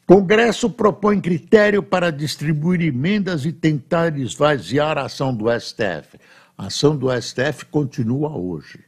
Congresso 0.05 0.69
propõe 0.69 1.19
critério 1.19 1.81
para 1.81 2.11
distribuir 2.11 2.79
emendas 2.79 3.43
e 3.43 3.51
tentar 3.51 4.15
esvaziar 4.19 4.99
a 4.99 5.05
ação 5.05 5.35
do 5.35 5.45
STF. 5.59 6.19
A 6.55 6.67
ação 6.67 6.95
do 6.95 7.07
STF 7.09 7.65
continua 7.71 8.29
hoje, 8.37 8.81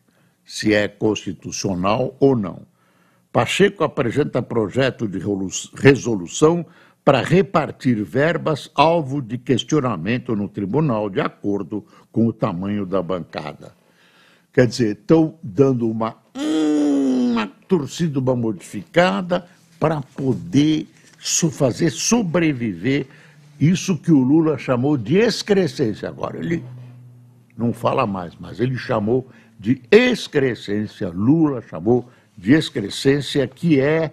se 0.46 0.76
é 0.76 0.88
constitucional 0.88 2.16
ou 2.20 2.36
não. 2.36 2.62
Pacheco 3.32 3.84
apresenta 3.84 4.44
projeto 4.44 5.08
de 5.08 5.20
resolução 5.74 6.64
para 7.04 7.24
repartir 7.24 8.04
verbas 8.04 8.70
alvo 8.76 9.20
de 9.20 9.40
questionamento 9.40 10.36
no 10.36 10.48
tribunal, 10.48 11.10
de 11.10 11.20
acordo 11.20 11.84
com 12.12 12.28
o 12.28 12.34
tamanho 12.34 12.86
da 12.86 13.02
bancada. 13.02 13.74
Quer 14.54 14.68
dizer, 14.68 14.98
estão 14.98 15.34
dando 15.42 15.90
uma, 15.90 16.16
uma 16.36 17.48
torcida, 17.68 18.20
uma 18.20 18.36
modificada 18.36 19.48
para 19.80 20.02
poder 20.02 20.88
fazer 21.18 21.92
sobreviver 21.92 23.08
isso 23.60 23.98
que 23.98 24.12
o 24.12 24.20
Lula 24.20 24.58
chamou 24.58 24.98
de 24.98 25.18
excrescência. 25.18 26.10
Agora, 26.10 26.38
ele 26.38 26.64
não 27.58 27.74
fala 27.74 28.06
mais, 28.06 28.34
mas 28.40 28.60
ele 28.60 28.78
chamou 28.78 29.28
de 29.60 29.82
excrescência. 29.92 31.10
Lula 31.10 31.62
chamou 31.62 32.08
de 32.38 32.54
excrescência 32.54 33.48
que 33.48 33.80
é 33.80 34.12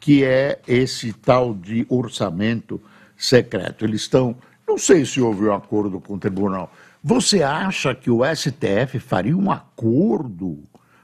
que 0.00 0.24
é 0.24 0.60
esse 0.66 1.12
tal 1.12 1.52
de 1.52 1.84
orçamento 1.88 2.80
secreto. 3.16 3.84
Eles 3.84 4.02
estão, 4.02 4.36
não 4.66 4.78
sei 4.78 5.04
se 5.04 5.20
houve 5.20 5.44
um 5.44 5.52
acordo 5.52 6.00
com 6.00 6.14
o 6.14 6.18
tribunal. 6.18 6.72
Você 7.02 7.42
acha 7.42 7.94
que 7.94 8.10
o 8.10 8.20
STF 8.24 8.98
faria 8.98 9.36
um 9.36 9.50
acordo, 9.50 10.62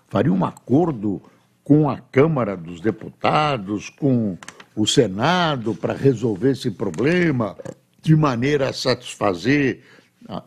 faria 0.09 0.33
um 0.33 0.45
acordo 0.45 1.21
com 1.63 1.89
a 1.89 1.99
Câmara 1.99 2.57
dos 2.57 2.81
Deputados, 2.81 3.91
com 3.91 4.37
o 4.75 4.87
Senado 4.87 5.75
para 5.75 5.95
resolver 5.95 6.53
esse 6.53 6.71
problema 6.71 7.57
de 8.03 8.15
maneira 8.15 8.69
a 8.69 8.73
satisfazer 8.73 9.83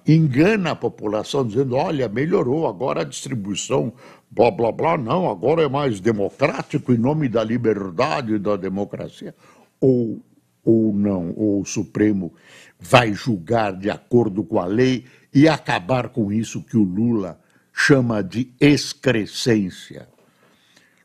engana 0.07 0.71
a 0.71 0.75
população 0.75 1.45
dizendo, 1.45 1.75
olha, 1.75 2.09
melhorou 2.09 2.67
agora 2.67 3.01
a 3.01 3.05
distribuição, 3.05 3.93
blá, 4.29 4.49
blá, 4.49 4.71
blá, 4.71 4.97
não, 4.97 5.29
agora 5.29 5.63
é 5.63 5.69
mais 5.69 5.99
democrático 5.99 6.91
em 6.91 6.97
nome 6.97 7.29
da 7.29 7.43
liberdade 7.43 8.33
e 8.33 8.39
da 8.39 8.55
democracia. 8.55 9.35
Ou, 9.79 10.19
ou 10.63 10.93
não, 10.93 11.33
ou 11.35 11.61
o 11.61 11.65
Supremo 11.65 12.33
vai 12.79 13.13
julgar 13.13 13.73
de 13.73 13.89
acordo 13.89 14.43
com 14.43 14.59
a 14.59 14.65
lei 14.65 15.05
e 15.33 15.47
acabar 15.47 16.09
com 16.09 16.31
isso 16.31 16.63
que 16.63 16.77
o 16.77 16.83
Lula 16.83 17.39
chama 17.71 18.23
de 18.23 18.51
excrescência. 18.59 20.07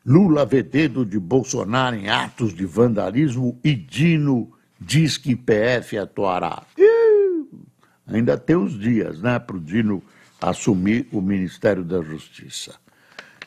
Lula 0.05 0.45
vê 0.45 0.61
dedo 0.61 1.05
de 1.05 1.17
Bolsonaro 1.17 1.95
em 1.95 2.09
atos 2.09 2.53
de 2.53 2.65
vandalismo 2.65 3.57
e 3.63 3.73
Dino 3.73 4.51
diz 4.79 5.17
que 5.17 5.35
PF 5.35 5.97
atuará. 5.97 6.63
Ainda 8.05 8.37
tem 8.37 8.55
uns 8.55 8.77
dias 8.77 9.21
né, 9.21 9.39
para 9.39 9.55
o 9.55 9.61
Dino 9.61 10.03
assumir 10.41 11.07
o 11.11 11.21
Ministério 11.21 11.85
da 11.85 12.01
Justiça. 12.01 12.75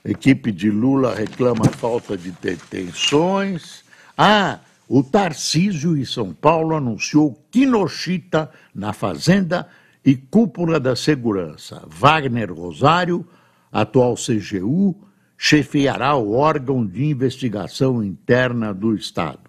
Equipe 0.03 0.51
de 0.51 0.71
Lula 0.71 1.15
reclama 1.15 1.65
falta 1.67 2.17
de 2.17 2.31
detenções. 2.31 3.85
Ah, 4.17 4.61
o 4.89 5.03
Tarcísio 5.03 5.97
em 5.97 6.05
São 6.05 6.33
Paulo 6.33 6.75
anunciou 6.75 7.39
Quinochita 7.51 8.51
na 8.75 8.95
Fazenda 8.95 9.69
e 10.03 10.17
Cúpula 10.17 10.81
da 10.81 10.97
Segurança. 10.97 11.83
Wagner 11.87 12.51
Rosário, 12.51 13.27
atual 13.71 14.15
CGU, 14.15 14.97
chefiará 15.37 16.17
o 16.17 16.33
órgão 16.33 16.85
de 16.87 17.05
investigação 17.05 18.03
interna 18.03 18.73
do 18.73 18.95
Estado. 18.95 19.41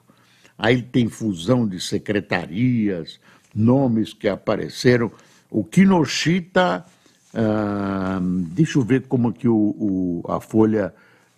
Aí 0.58 0.82
tem 0.82 1.08
fusão 1.08 1.68
de 1.68 1.80
secretarias, 1.80 3.20
nomes 3.54 4.14
que 4.14 4.28
apareceram. 4.28 5.12
O 5.50 5.64
Kinoshita, 5.64 6.86
ah, 7.34 8.20
deixa 8.22 8.80
eu 8.80 8.84
ver 8.84 9.04
como 9.04 9.32
que 9.32 9.48
o, 9.48 9.56
o, 9.56 10.24
a 10.28 10.42
Folha 10.42 10.94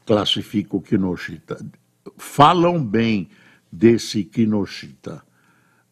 classifica 0.05 0.75
o 0.75 0.81
Kinoshita. 0.81 1.63
Falam 2.17 2.83
bem 2.83 3.29
desse 3.71 4.23
Kinoshita. 4.23 5.21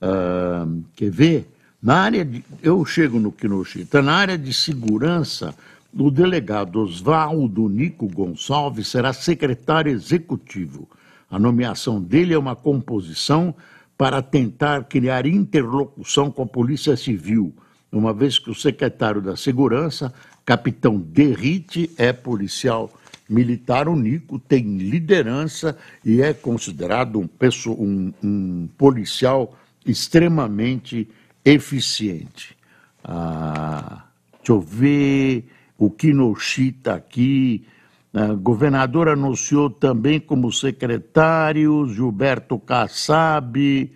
Ah, 0.02 0.65
quer 0.96 1.12
ver? 1.12 1.50
Na 1.82 1.98
área 1.98 2.26
de, 2.26 2.43
eu 2.63 2.84
chego 2.86 3.20
no 3.20 3.32
Kinoshita, 3.32 4.02
na 4.02 4.13
área 4.13 4.38
de 4.38 4.54
segurança, 4.54 5.54
o 5.93 6.12
delegado 6.12 6.80
Oswaldo 6.80 7.67
Nico 7.69 8.08
Gonçalves 8.08 8.88
será 8.88 9.13
secretário 9.13 9.91
executivo. 9.91 10.88
A 11.30 11.38
nomeação 11.38 12.02
dele 12.02 12.34
é 12.34 12.38
uma 12.38 12.56
composição 12.56 13.54
para 13.97 14.21
tentar 14.21 14.86
criar 14.86 15.26
interlocução 15.26 16.32
com 16.32 16.43
a 16.43 16.47
Polícia 16.47 16.95
Civil, 16.95 17.54
uma 17.91 18.13
vez 18.13 18.38
que 18.38 18.50
o 18.50 18.56
secretário 18.56 19.21
da 19.21 19.36
Segurança, 19.36 20.13
capitão 20.45 20.97
Derrite, 21.00 21.89
é 21.97 22.13
policial 22.13 22.91
militar. 23.28 23.88
O 23.88 23.95
Nico 23.95 24.38
tem 24.38 24.78
liderança 24.78 25.78
e 26.06 26.21
é 26.21 26.34
considerado 26.34 27.19
um, 27.19 27.30
um, 27.71 28.13
um 28.23 28.69
policial 28.78 29.58
extremamente 29.86 31.10
eficiente. 31.43 32.56
Ah, 33.04 34.04
deixa 34.38 34.52
eu 34.52 34.60
ver 34.60 35.45
o 35.78 35.90
Kinoshita 35.90 36.96
aqui. 36.96 37.66
O 38.13 38.36
governador 38.38 39.10
anunciou 39.10 39.70
também 39.70 40.20
como 40.20 40.52
secretários 40.52 41.94
Gilberto 41.94 42.58
Kassab, 42.58 43.92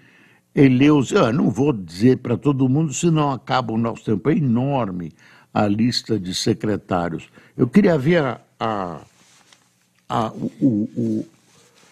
Eleus. 0.54 1.12
Eu 1.12 1.34
não 1.34 1.50
vou 1.50 1.74
dizer 1.74 2.18
para 2.18 2.38
todo 2.38 2.70
mundo, 2.70 2.94
senão 2.94 3.32
acaba 3.32 3.74
o 3.74 3.78
nosso 3.78 4.04
tempo. 4.04 4.30
É 4.30 4.34
enorme 4.34 5.12
a 5.54 5.68
lista 5.68 6.20
de 6.20 6.36
secretários. 6.36 7.30
Eu 7.58 7.68
queria 7.68 7.98
ver 7.98 8.24
a, 8.24 8.42
a, 8.60 9.02
a, 10.08 10.32
o, 10.32 10.90
o, 10.96 11.26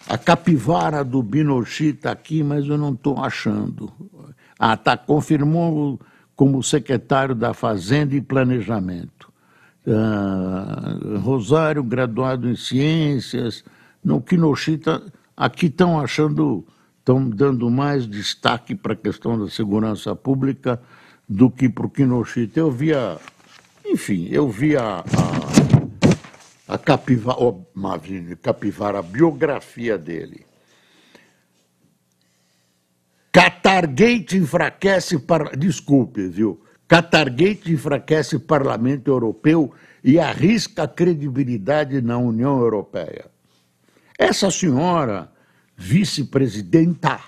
a 0.08 0.16
capivara 0.16 1.02
do 1.02 1.22
Binochita 1.22 2.10
aqui, 2.10 2.42
mas 2.42 2.66
eu 2.66 2.78
não 2.78 2.92
estou 2.92 3.18
achando. 3.18 3.92
Ah, 4.58 4.76
tá, 4.76 4.96
confirmou 4.96 5.98
como 6.36 6.62
secretário 6.62 7.34
da 7.34 7.52
Fazenda 7.52 8.14
e 8.14 8.20
Planejamento. 8.20 9.29
Uh, 9.90 11.18
Rosário, 11.18 11.82
graduado 11.82 12.48
em 12.48 12.54
ciências, 12.54 13.64
no 14.04 14.20
Kinoshita, 14.20 15.02
aqui 15.36 15.66
estão 15.66 16.00
achando, 16.00 16.64
estão 17.00 17.28
dando 17.28 17.68
mais 17.68 18.06
destaque 18.06 18.72
para 18.72 18.92
a 18.92 18.96
questão 18.96 19.36
da 19.36 19.50
segurança 19.50 20.14
pública 20.14 20.80
do 21.28 21.50
que 21.50 21.68
para 21.68 21.86
o 21.86 21.90
Kinoshita. 21.90 22.60
Eu 22.60 22.70
via, 22.70 23.18
enfim, 23.84 24.28
eu 24.30 24.48
via 24.48 24.80
a, 24.80 25.00
a, 26.68 26.74
a 26.74 26.78
Capivara, 26.78 27.38
oh, 27.40 27.64
Capivara, 28.40 29.00
a 29.00 29.02
biografia 29.02 29.98
dele. 29.98 30.46
Qatargate 33.32 34.36
enfraquece, 34.36 35.18
par... 35.18 35.56
desculpe, 35.56 36.28
viu? 36.28 36.62
Qatargate 36.90 37.72
enfraquece 37.72 38.34
o 38.34 38.40
Parlamento 38.40 39.12
Europeu 39.12 39.72
e 40.02 40.18
arrisca 40.18 40.82
a 40.82 40.88
credibilidade 40.88 42.02
na 42.02 42.18
União 42.18 42.58
Europeia. 42.58 43.26
Essa 44.18 44.50
senhora, 44.50 45.30
vice-presidenta 45.76 47.20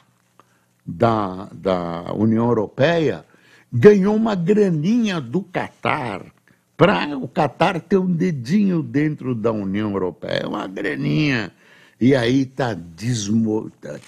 da, 0.85 1.48
da 1.53 2.12
União 2.12 2.48
Europeia, 2.48 3.25
ganhou 3.72 4.16
uma 4.16 4.35
graninha 4.35 5.20
do 5.20 5.42
Catar 5.42 6.25
para 6.77 7.16
o 7.16 7.29
Catar 7.29 7.81
ter 7.81 7.98
um 7.98 8.12
dedinho 8.12 8.83
dentro 8.83 9.33
da 9.33 9.53
União 9.53 9.92
Europeia, 9.92 10.48
uma 10.48 10.66
graninha. 10.66 11.53
E 12.01 12.16
aí 12.16 12.42
está 12.42 12.77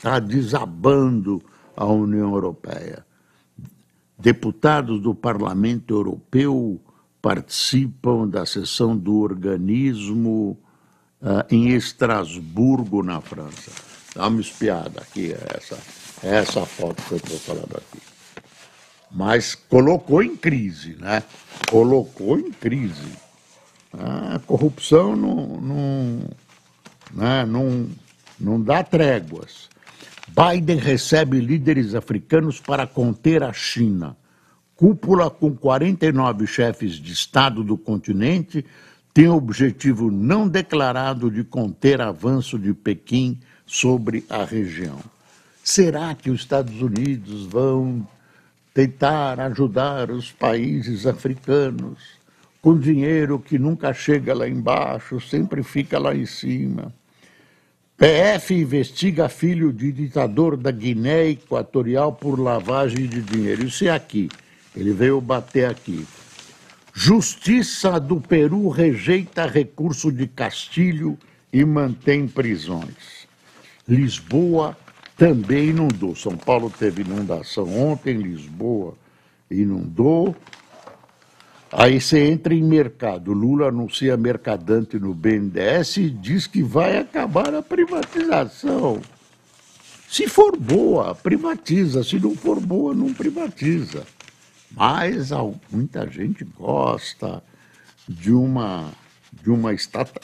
tá 0.02 0.18
desabando 0.18 1.40
a 1.76 1.86
União 1.86 2.32
Europeia. 2.32 3.06
Deputados 4.24 5.02
do 5.02 5.14
Parlamento 5.14 5.92
Europeu 5.92 6.80
participam 7.20 8.26
da 8.26 8.46
sessão 8.46 8.96
do 8.96 9.20
organismo 9.20 10.58
uh, 11.20 11.44
em 11.50 11.68
Estrasburgo, 11.68 13.02
na 13.02 13.20
França. 13.20 13.70
Dá 14.16 14.26
uma 14.28 14.40
espiada 14.40 15.02
aqui, 15.02 15.36
essa, 15.54 15.78
essa 16.22 16.64
foto 16.64 17.02
que 17.02 17.12
eu 17.12 17.18
estou 17.18 17.38
falando 17.38 17.76
aqui. 17.76 18.02
Mas 19.10 19.54
colocou 19.54 20.22
em 20.22 20.34
crise, 20.34 20.96
né? 20.98 21.22
Colocou 21.70 22.38
em 22.38 22.50
crise. 22.50 23.12
A 23.92 24.38
corrupção 24.38 25.14
não, 25.14 25.46
não, 25.60 26.30
né? 27.12 27.44
não, 27.44 27.90
não 28.40 28.58
dá 28.58 28.82
tréguas. 28.82 29.68
Biden 30.28 30.78
recebe 30.78 31.38
líderes 31.38 31.94
africanos 31.94 32.58
para 32.58 32.86
conter 32.86 33.42
a 33.42 33.52
China. 33.52 34.16
Cúpula 34.74 35.30
com 35.30 35.54
49 35.54 36.46
chefes 36.46 36.92
de 36.92 37.12
Estado 37.12 37.62
do 37.62 37.76
continente 37.76 38.64
tem 39.12 39.28
objetivo 39.28 40.10
não 40.10 40.48
declarado 40.48 41.30
de 41.30 41.44
conter 41.44 42.00
avanço 42.00 42.58
de 42.58 42.74
Pequim 42.74 43.38
sobre 43.64 44.24
a 44.28 44.44
região. 44.44 44.98
Será 45.62 46.14
que 46.14 46.30
os 46.30 46.40
Estados 46.40 46.82
Unidos 46.82 47.46
vão 47.46 48.06
tentar 48.74 49.38
ajudar 49.38 50.10
os 50.10 50.32
países 50.32 51.06
africanos 51.06 51.98
com 52.60 52.76
dinheiro 52.76 53.38
que 53.38 53.58
nunca 53.58 53.92
chega 53.94 54.34
lá 54.34 54.48
embaixo, 54.48 55.20
sempre 55.20 55.62
fica 55.62 55.98
lá 55.98 56.14
em 56.14 56.26
cima? 56.26 56.92
PF 58.04 58.52
investiga 58.52 59.30
filho 59.30 59.72
de 59.72 59.90
ditador 59.90 60.58
da 60.58 60.70
Guiné 60.70 61.28
Equatorial 61.28 62.12
por 62.12 62.38
lavagem 62.38 63.06
de 63.06 63.22
dinheiro. 63.22 63.64
Isso 63.64 63.82
é 63.86 63.88
aqui. 63.88 64.28
Ele 64.76 64.92
veio 64.92 65.18
bater 65.22 65.70
aqui. 65.70 66.06
Justiça 66.92 67.98
do 67.98 68.20
Peru 68.20 68.68
rejeita 68.68 69.46
recurso 69.46 70.12
de 70.12 70.26
Castilho 70.26 71.16
e 71.50 71.64
mantém 71.64 72.28
prisões. 72.28 73.26
Lisboa 73.88 74.76
também 75.16 75.70
inundou. 75.70 76.14
São 76.14 76.36
Paulo 76.36 76.70
teve 76.78 77.00
inundação 77.00 77.66
ontem, 77.74 78.18
Lisboa 78.18 78.92
inundou. 79.50 80.36
Aí 81.76 82.00
você 82.00 82.30
entra 82.30 82.54
em 82.54 82.62
mercado. 82.62 83.32
Lula 83.32 83.66
anuncia 83.66 84.16
mercadante 84.16 84.96
no 84.96 85.12
BNDES 85.12 85.96
e 85.96 86.08
diz 86.08 86.46
que 86.46 86.62
vai 86.62 86.98
acabar 86.98 87.52
a 87.52 87.60
privatização. 87.62 89.02
Se 90.08 90.28
for 90.28 90.56
boa, 90.56 91.16
privatiza. 91.16 92.04
Se 92.04 92.16
não 92.20 92.36
for 92.36 92.60
boa, 92.60 92.94
não 92.94 93.12
privatiza. 93.12 94.04
Mas 94.70 95.30
muita 95.68 96.08
gente 96.08 96.44
gosta 96.44 97.42
de 98.08 98.32
uma, 98.32 98.92
de 99.42 99.50
uma 99.50 99.72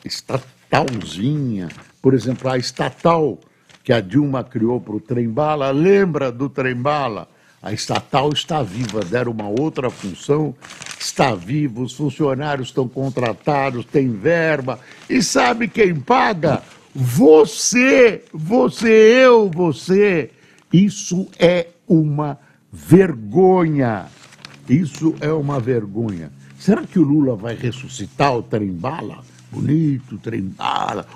estatalzinha. 0.05 1.69
Por 2.01 2.15
exemplo, 2.15 2.49
a 2.49 2.59
estatal 2.59 3.41
que 3.83 3.93
a 3.93 4.01
Dilma 4.01 4.45
criou 4.45 4.81
para 4.81 4.95
o 4.95 5.01
trem-bala. 5.01 5.73
Lembra 5.73 6.31
do 6.31 6.49
trem-bala? 6.49 7.29
A 7.62 7.75
estatal 7.75 8.33
está 8.33 8.62
viva, 8.62 9.05
deram 9.05 9.33
uma 9.33 9.49
outra 9.49 9.90
função, 9.90 10.55
está 10.99 11.35
viva, 11.35 11.83
os 11.83 11.92
funcionários 11.92 12.68
estão 12.68 12.88
contratados, 12.88 13.85
tem 13.85 14.11
verba. 14.11 14.81
E 15.11 15.23
sabe 15.23 15.68
quem 15.68 15.94
paga? 15.94 16.62
Você, 16.94 18.25
você, 18.33 18.88
eu, 18.88 19.51
você. 19.51 20.31
Isso 20.73 21.29
é 21.38 21.66
uma 21.87 22.38
vergonha. 22.73 24.07
Isso 24.66 25.14
é 25.20 25.31
uma 25.31 25.61
vergonha. 25.61 26.33
Será 26.59 26.87
que 26.87 26.99
o 26.99 27.03
Lula 27.03 27.37
vai 27.37 27.55
ressuscitar 27.55 28.35
o 28.37 28.42
trem-bala? 28.42 29.23
Bonito, 29.53 30.16
trem-bala. 30.16 31.07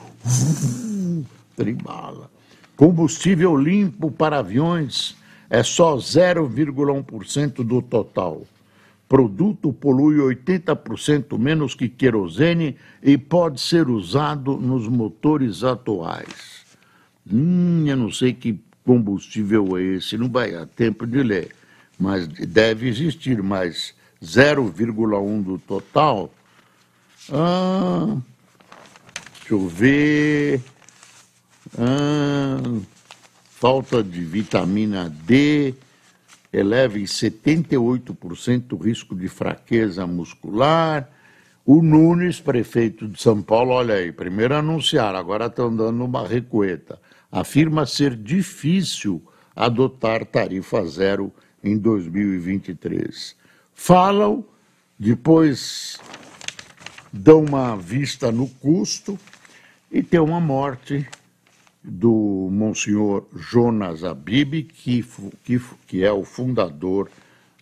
Trem-bala. 1.56 2.30
Combustível 2.76 3.56
limpo 3.56 4.10
para 4.10 4.40
aviões 4.40 5.16
é 5.48 5.62
só 5.62 5.96
0,1% 5.96 7.64
do 7.64 7.82
total. 7.82 8.42
Produto 9.08 9.72
polui 9.72 10.16
80% 10.16 11.38
menos 11.38 11.74
que 11.74 11.88
querosene 11.88 12.76
e 13.02 13.18
pode 13.18 13.60
ser 13.60 13.88
usado 13.88 14.56
nos 14.56 14.88
motores 14.88 15.62
atuais. 15.62 16.64
Hum, 17.30 17.84
eu 17.86 17.96
não 17.96 18.10
sei 18.10 18.32
que 18.32 18.58
combustível 18.84 19.76
é 19.76 19.82
esse, 19.82 20.18
não 20.18 20.28
vai 20.28 20.52
dar 20.52 20.66
tempo 20.66 21.06
de 21.06 21.22
ler, 21.22 21.54
mas 21.98 22.26
deve 22.26 22.88
existir, 22.88 23.42
mas 23.42 23.94
0,1 24.22 25.42
do 25.42 25.58
total. 25.58 26.32
Ah, 27.30 28.16
deixa 29.38 29.54
eu 29.54 29.68
ver. 29.68 30.60
Ah, 31.78 32.60
falta 33.64 34.02
de 34.02 34.22
vitamina 34.22 35.08
D 35.08 35.72
eleva 36.52 36.98
em 36.98 37.04
78% 37.04 38.72
o 38.72 38.76
risco 38.76 39.16
de 39.16 39.26
fraqueza 39.26 40.06
muscular. 40.06 41.08
O 41.64 41.82
Nunes, 41.82 42.38
prefeito 42.38 43.08
de 43.08 43.18
São 43.18 43.40
Paulo, 43.40 43.70
olha 43.70 43.94
aí, 43.94 44.12
primeiro 44.12 44.54
anunciaram, 44.54 45.18
agora 45.18 45.46
estão 45.46 45.74
dando 45.74 46.04
uma 46.04 46.28
recueta. 46.28 47.00
Afirma 47.32 47.86
ser 47.86 48.14
difícil 48.14 49.22
adotar 49.56 50.26
tarifa 50.26 50.84
zero 50.84 51.32
em 51.62 51.78
2023. 51.78 53.34
Falam, 53.74 54.44
depois 54.98 55.98
dão 57.10 57.42
uma 57.42 57.78
vista 57.78 58.30
no 58.30 58.46
custo 58.46 59.18
e 59.90 60.02
tem 60.02 60.20
uma 60.20 60.38
morte 60.38 61.08
do 61.84 62.48
Monsenhor 62.50 63.26
Jonas 63.36 64.02
Abib, 64.02 64.62
que, 64.62 65.04
que, 65.44 65.60
que 65.86 66.02
é 66.02 66.10
o 66.10 66.24
fundador 66.24 67.10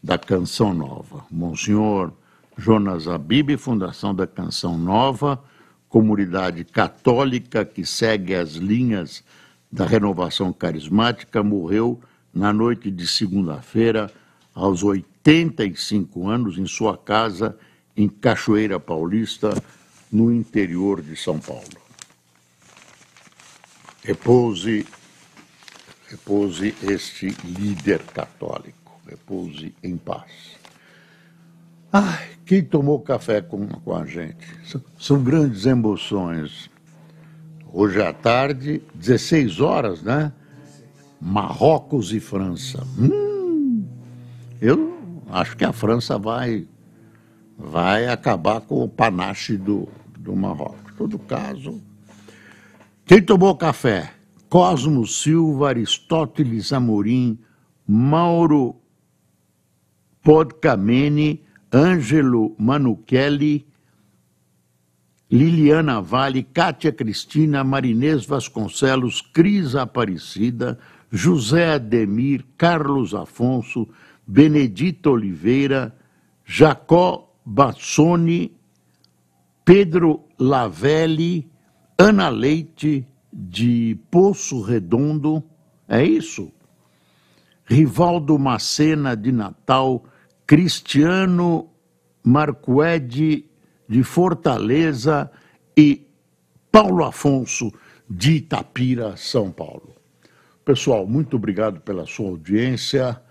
da 0.00 0.16
Canção 0.16 0.72
Nova. 0.72 1.24
Monsenhor 1.28 2.12
Jonas 2.56 3.08
Abib, 3.08 3.56
fundação 3.56 4.14
da 4.14 4.26
Canção 4.26 4.78
Nova, 4.78 5.42
comunidade 5.88 6.64
católica 6.64 7.64
que 7.64 7.84
segue 7.84 8.34
as 8.34 8.52
linhas 8.52 9.24
da 9.70 9.84
renovação 9.84 10.52
carismática, 10.52 11.42
morreu 11.42 12.00
na 12.32 12.52
noite 12.52 12.90
de 12.90 13.06
segunda-feira, 13.06 14.10
aos 14.54 14.84
85 14.84 16.28
anos, 16.28 16.58
em 16.58 16.66
sua 16.66 16.96
casa 16.96 17.56
em 17.96 18.08
Cachoeira 18.08 18.78
Paulista, 18.78 19.60
no 20.10 20.32
interior 20.32 21.02
de 21.02 21.16
São 21.16 21.38
Paulo. 21.38 21.81
Repouse, 24.04 24.84
repouse 26.08 26.74
este 26.82 27.36
líder 27.44 28.02
católico, 28.02 29.00
repouse 29.06 29.72
em 29.80 29.96
paz. 29.96 30.58
Ai, 31.92 32.30
quem 32.44 32.64
tomou 32.64 32.98
café 32.98 33.40
com, 33.40 33.68
com 33.68 33.94
a 33.94 34.04
gente? 34.04 34.44
São, 34.64 34.82
são 34.98 35.22
grandes 35.22 35.66
emoções. 35.66 36.68
Hoje 37.72 38.02
à 38.02 38.12
tarde, 38.12 38.82
16 38.92 39.60
horas, 39.60 40.02
né? 40.02 40.32
Marrocos 41.20 42.12
e 42.12 42.18
França. 42.18 42.84
Hum, 42.98 43.86
eu 44.60 44.98
acho 45.30 45.56
que 45.56 45.64
a 45.64 45.72
França 45.72 46.18
vai, 46.18 46.66
vai 47.56 48.08
acabar 48.08 48.62
com 48.62 48.82
o 48.82 48.88
panache 48.88 49.56
do, 49.56 49.88
do 50.18 50.34
Marrocos. 50.34 50.92
Todo 50.96 51.20
caso, 51.20 51.80
quem 53.04 53.20
tomou 53.22 53.56
café? 53.56 54.14
Cosmo 54.48 55.06
Silva, 55.06 55.68
Aristóteles 55.68 56.72
Amorim, 56.72 57.38
Mauro 57.86 58.76
Podcamene, 60.22 61.42
Ângelo 61.72 62.54
Manuchelli, 62.58 63.66
Liliana 65.30 66.00
Vale, 66.00 66.42
Cátia 66.42 66.92
Cristina, 66.92 67.64
Marinês 67.64 68.26
Vasconcelos, 68.26 69.22
Cris 69.22 69.74
Aparecida, 69.74 70.78
José 71.10 71.64
Ademir, 71.64 72.44
Carlos 72.58 73.14
Afonso, 73.14 73.88
Benedito 74.26 75.12
Oliveira, 75.12 75.96
Jacó 76.44 77.34
Bassoni, 77.44 78.52
Pedro 79.64 80.28
Lavelli, 80.38 81.50
Ana 82.04 82.28
Leite, 82.28 83.06
de 83.32 83.96
Poço 84.10 84.60
Redondo, 84.60 85.40
é 85.88 86.04
isso? 86.04 86.50
Rivaldo 87.64 88.36
Macena, 88.40 89.16
de 89.16 89.30
Natal, 89.30 90.02
Cristiano 90.44 91.68
Marcuede, 92.24 93.44
de 93.88 94.02
Fortaleza 94.02 95.30
e 95.76 96.04
Paulo 96.72 97.04
Afonso, 97.04 97.72
de 98.10 98.32
Itapira, 98.32 99.16
São 99.16 99.52
Paulo. 99.52 99.94
Pessoal, 100.64 101.06
muito 101.06 101.36
obrigado 101.36 101.80
pela 101.82 102.04
sua 102.04 102.30
audiência. 102.30 103.22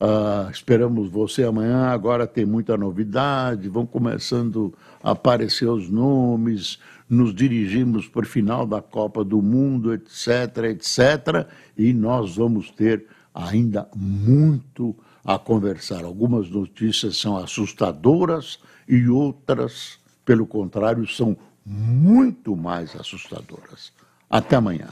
Uh, 0.00 0.48
esperamos 0.50 1.08
você 1.10 1.42
amanhã. 1.42 1.88
Agora 1.88 2.24
tem 2.24 2.44
muita 2.44 2.76
novidade, 2.76 3.68
vão 3.68 3.84
começando 3.84 4.72
a 5.02 5.10
aparecer 5.10 5.68
os 5.68 5.90
nomes, 5.90 6.78
nos 7.12 7.34
dirigimos 7.34 8.08
para 8.08 8.22
o 8.22 8.26
final 8.26 8.66
da 8.66 8.80
Copa 8.80 9.22
do 9.22 9.42
Mundo, 9.42 9.92
etc, 9.92 10.64
etc. 10.70 11.46
E 11.76 11.92
nós 11.92 12.36
vamos 12.36 12.70
ter 12.70 13.04
ainda 13.34 13.86
muito 13.94 14.96
a 15.22 15.38
conversar. 15.38 16.04
Algumas 16.04 16.48
notícias 16.48 17.18
são 17.18 17.36
assustadoras 17.36 18.58
e 18.88 19.08
outras, 19.08 19.98
pelo 20.24 20.46
contrário, 20.46 21.06
são 21.06 21.36
muito 21.66 22.56
mais 22.56 22.96
assustadoras. 22.96 23.92
Até 24.30 24.56
amanhã. 24.56 24.88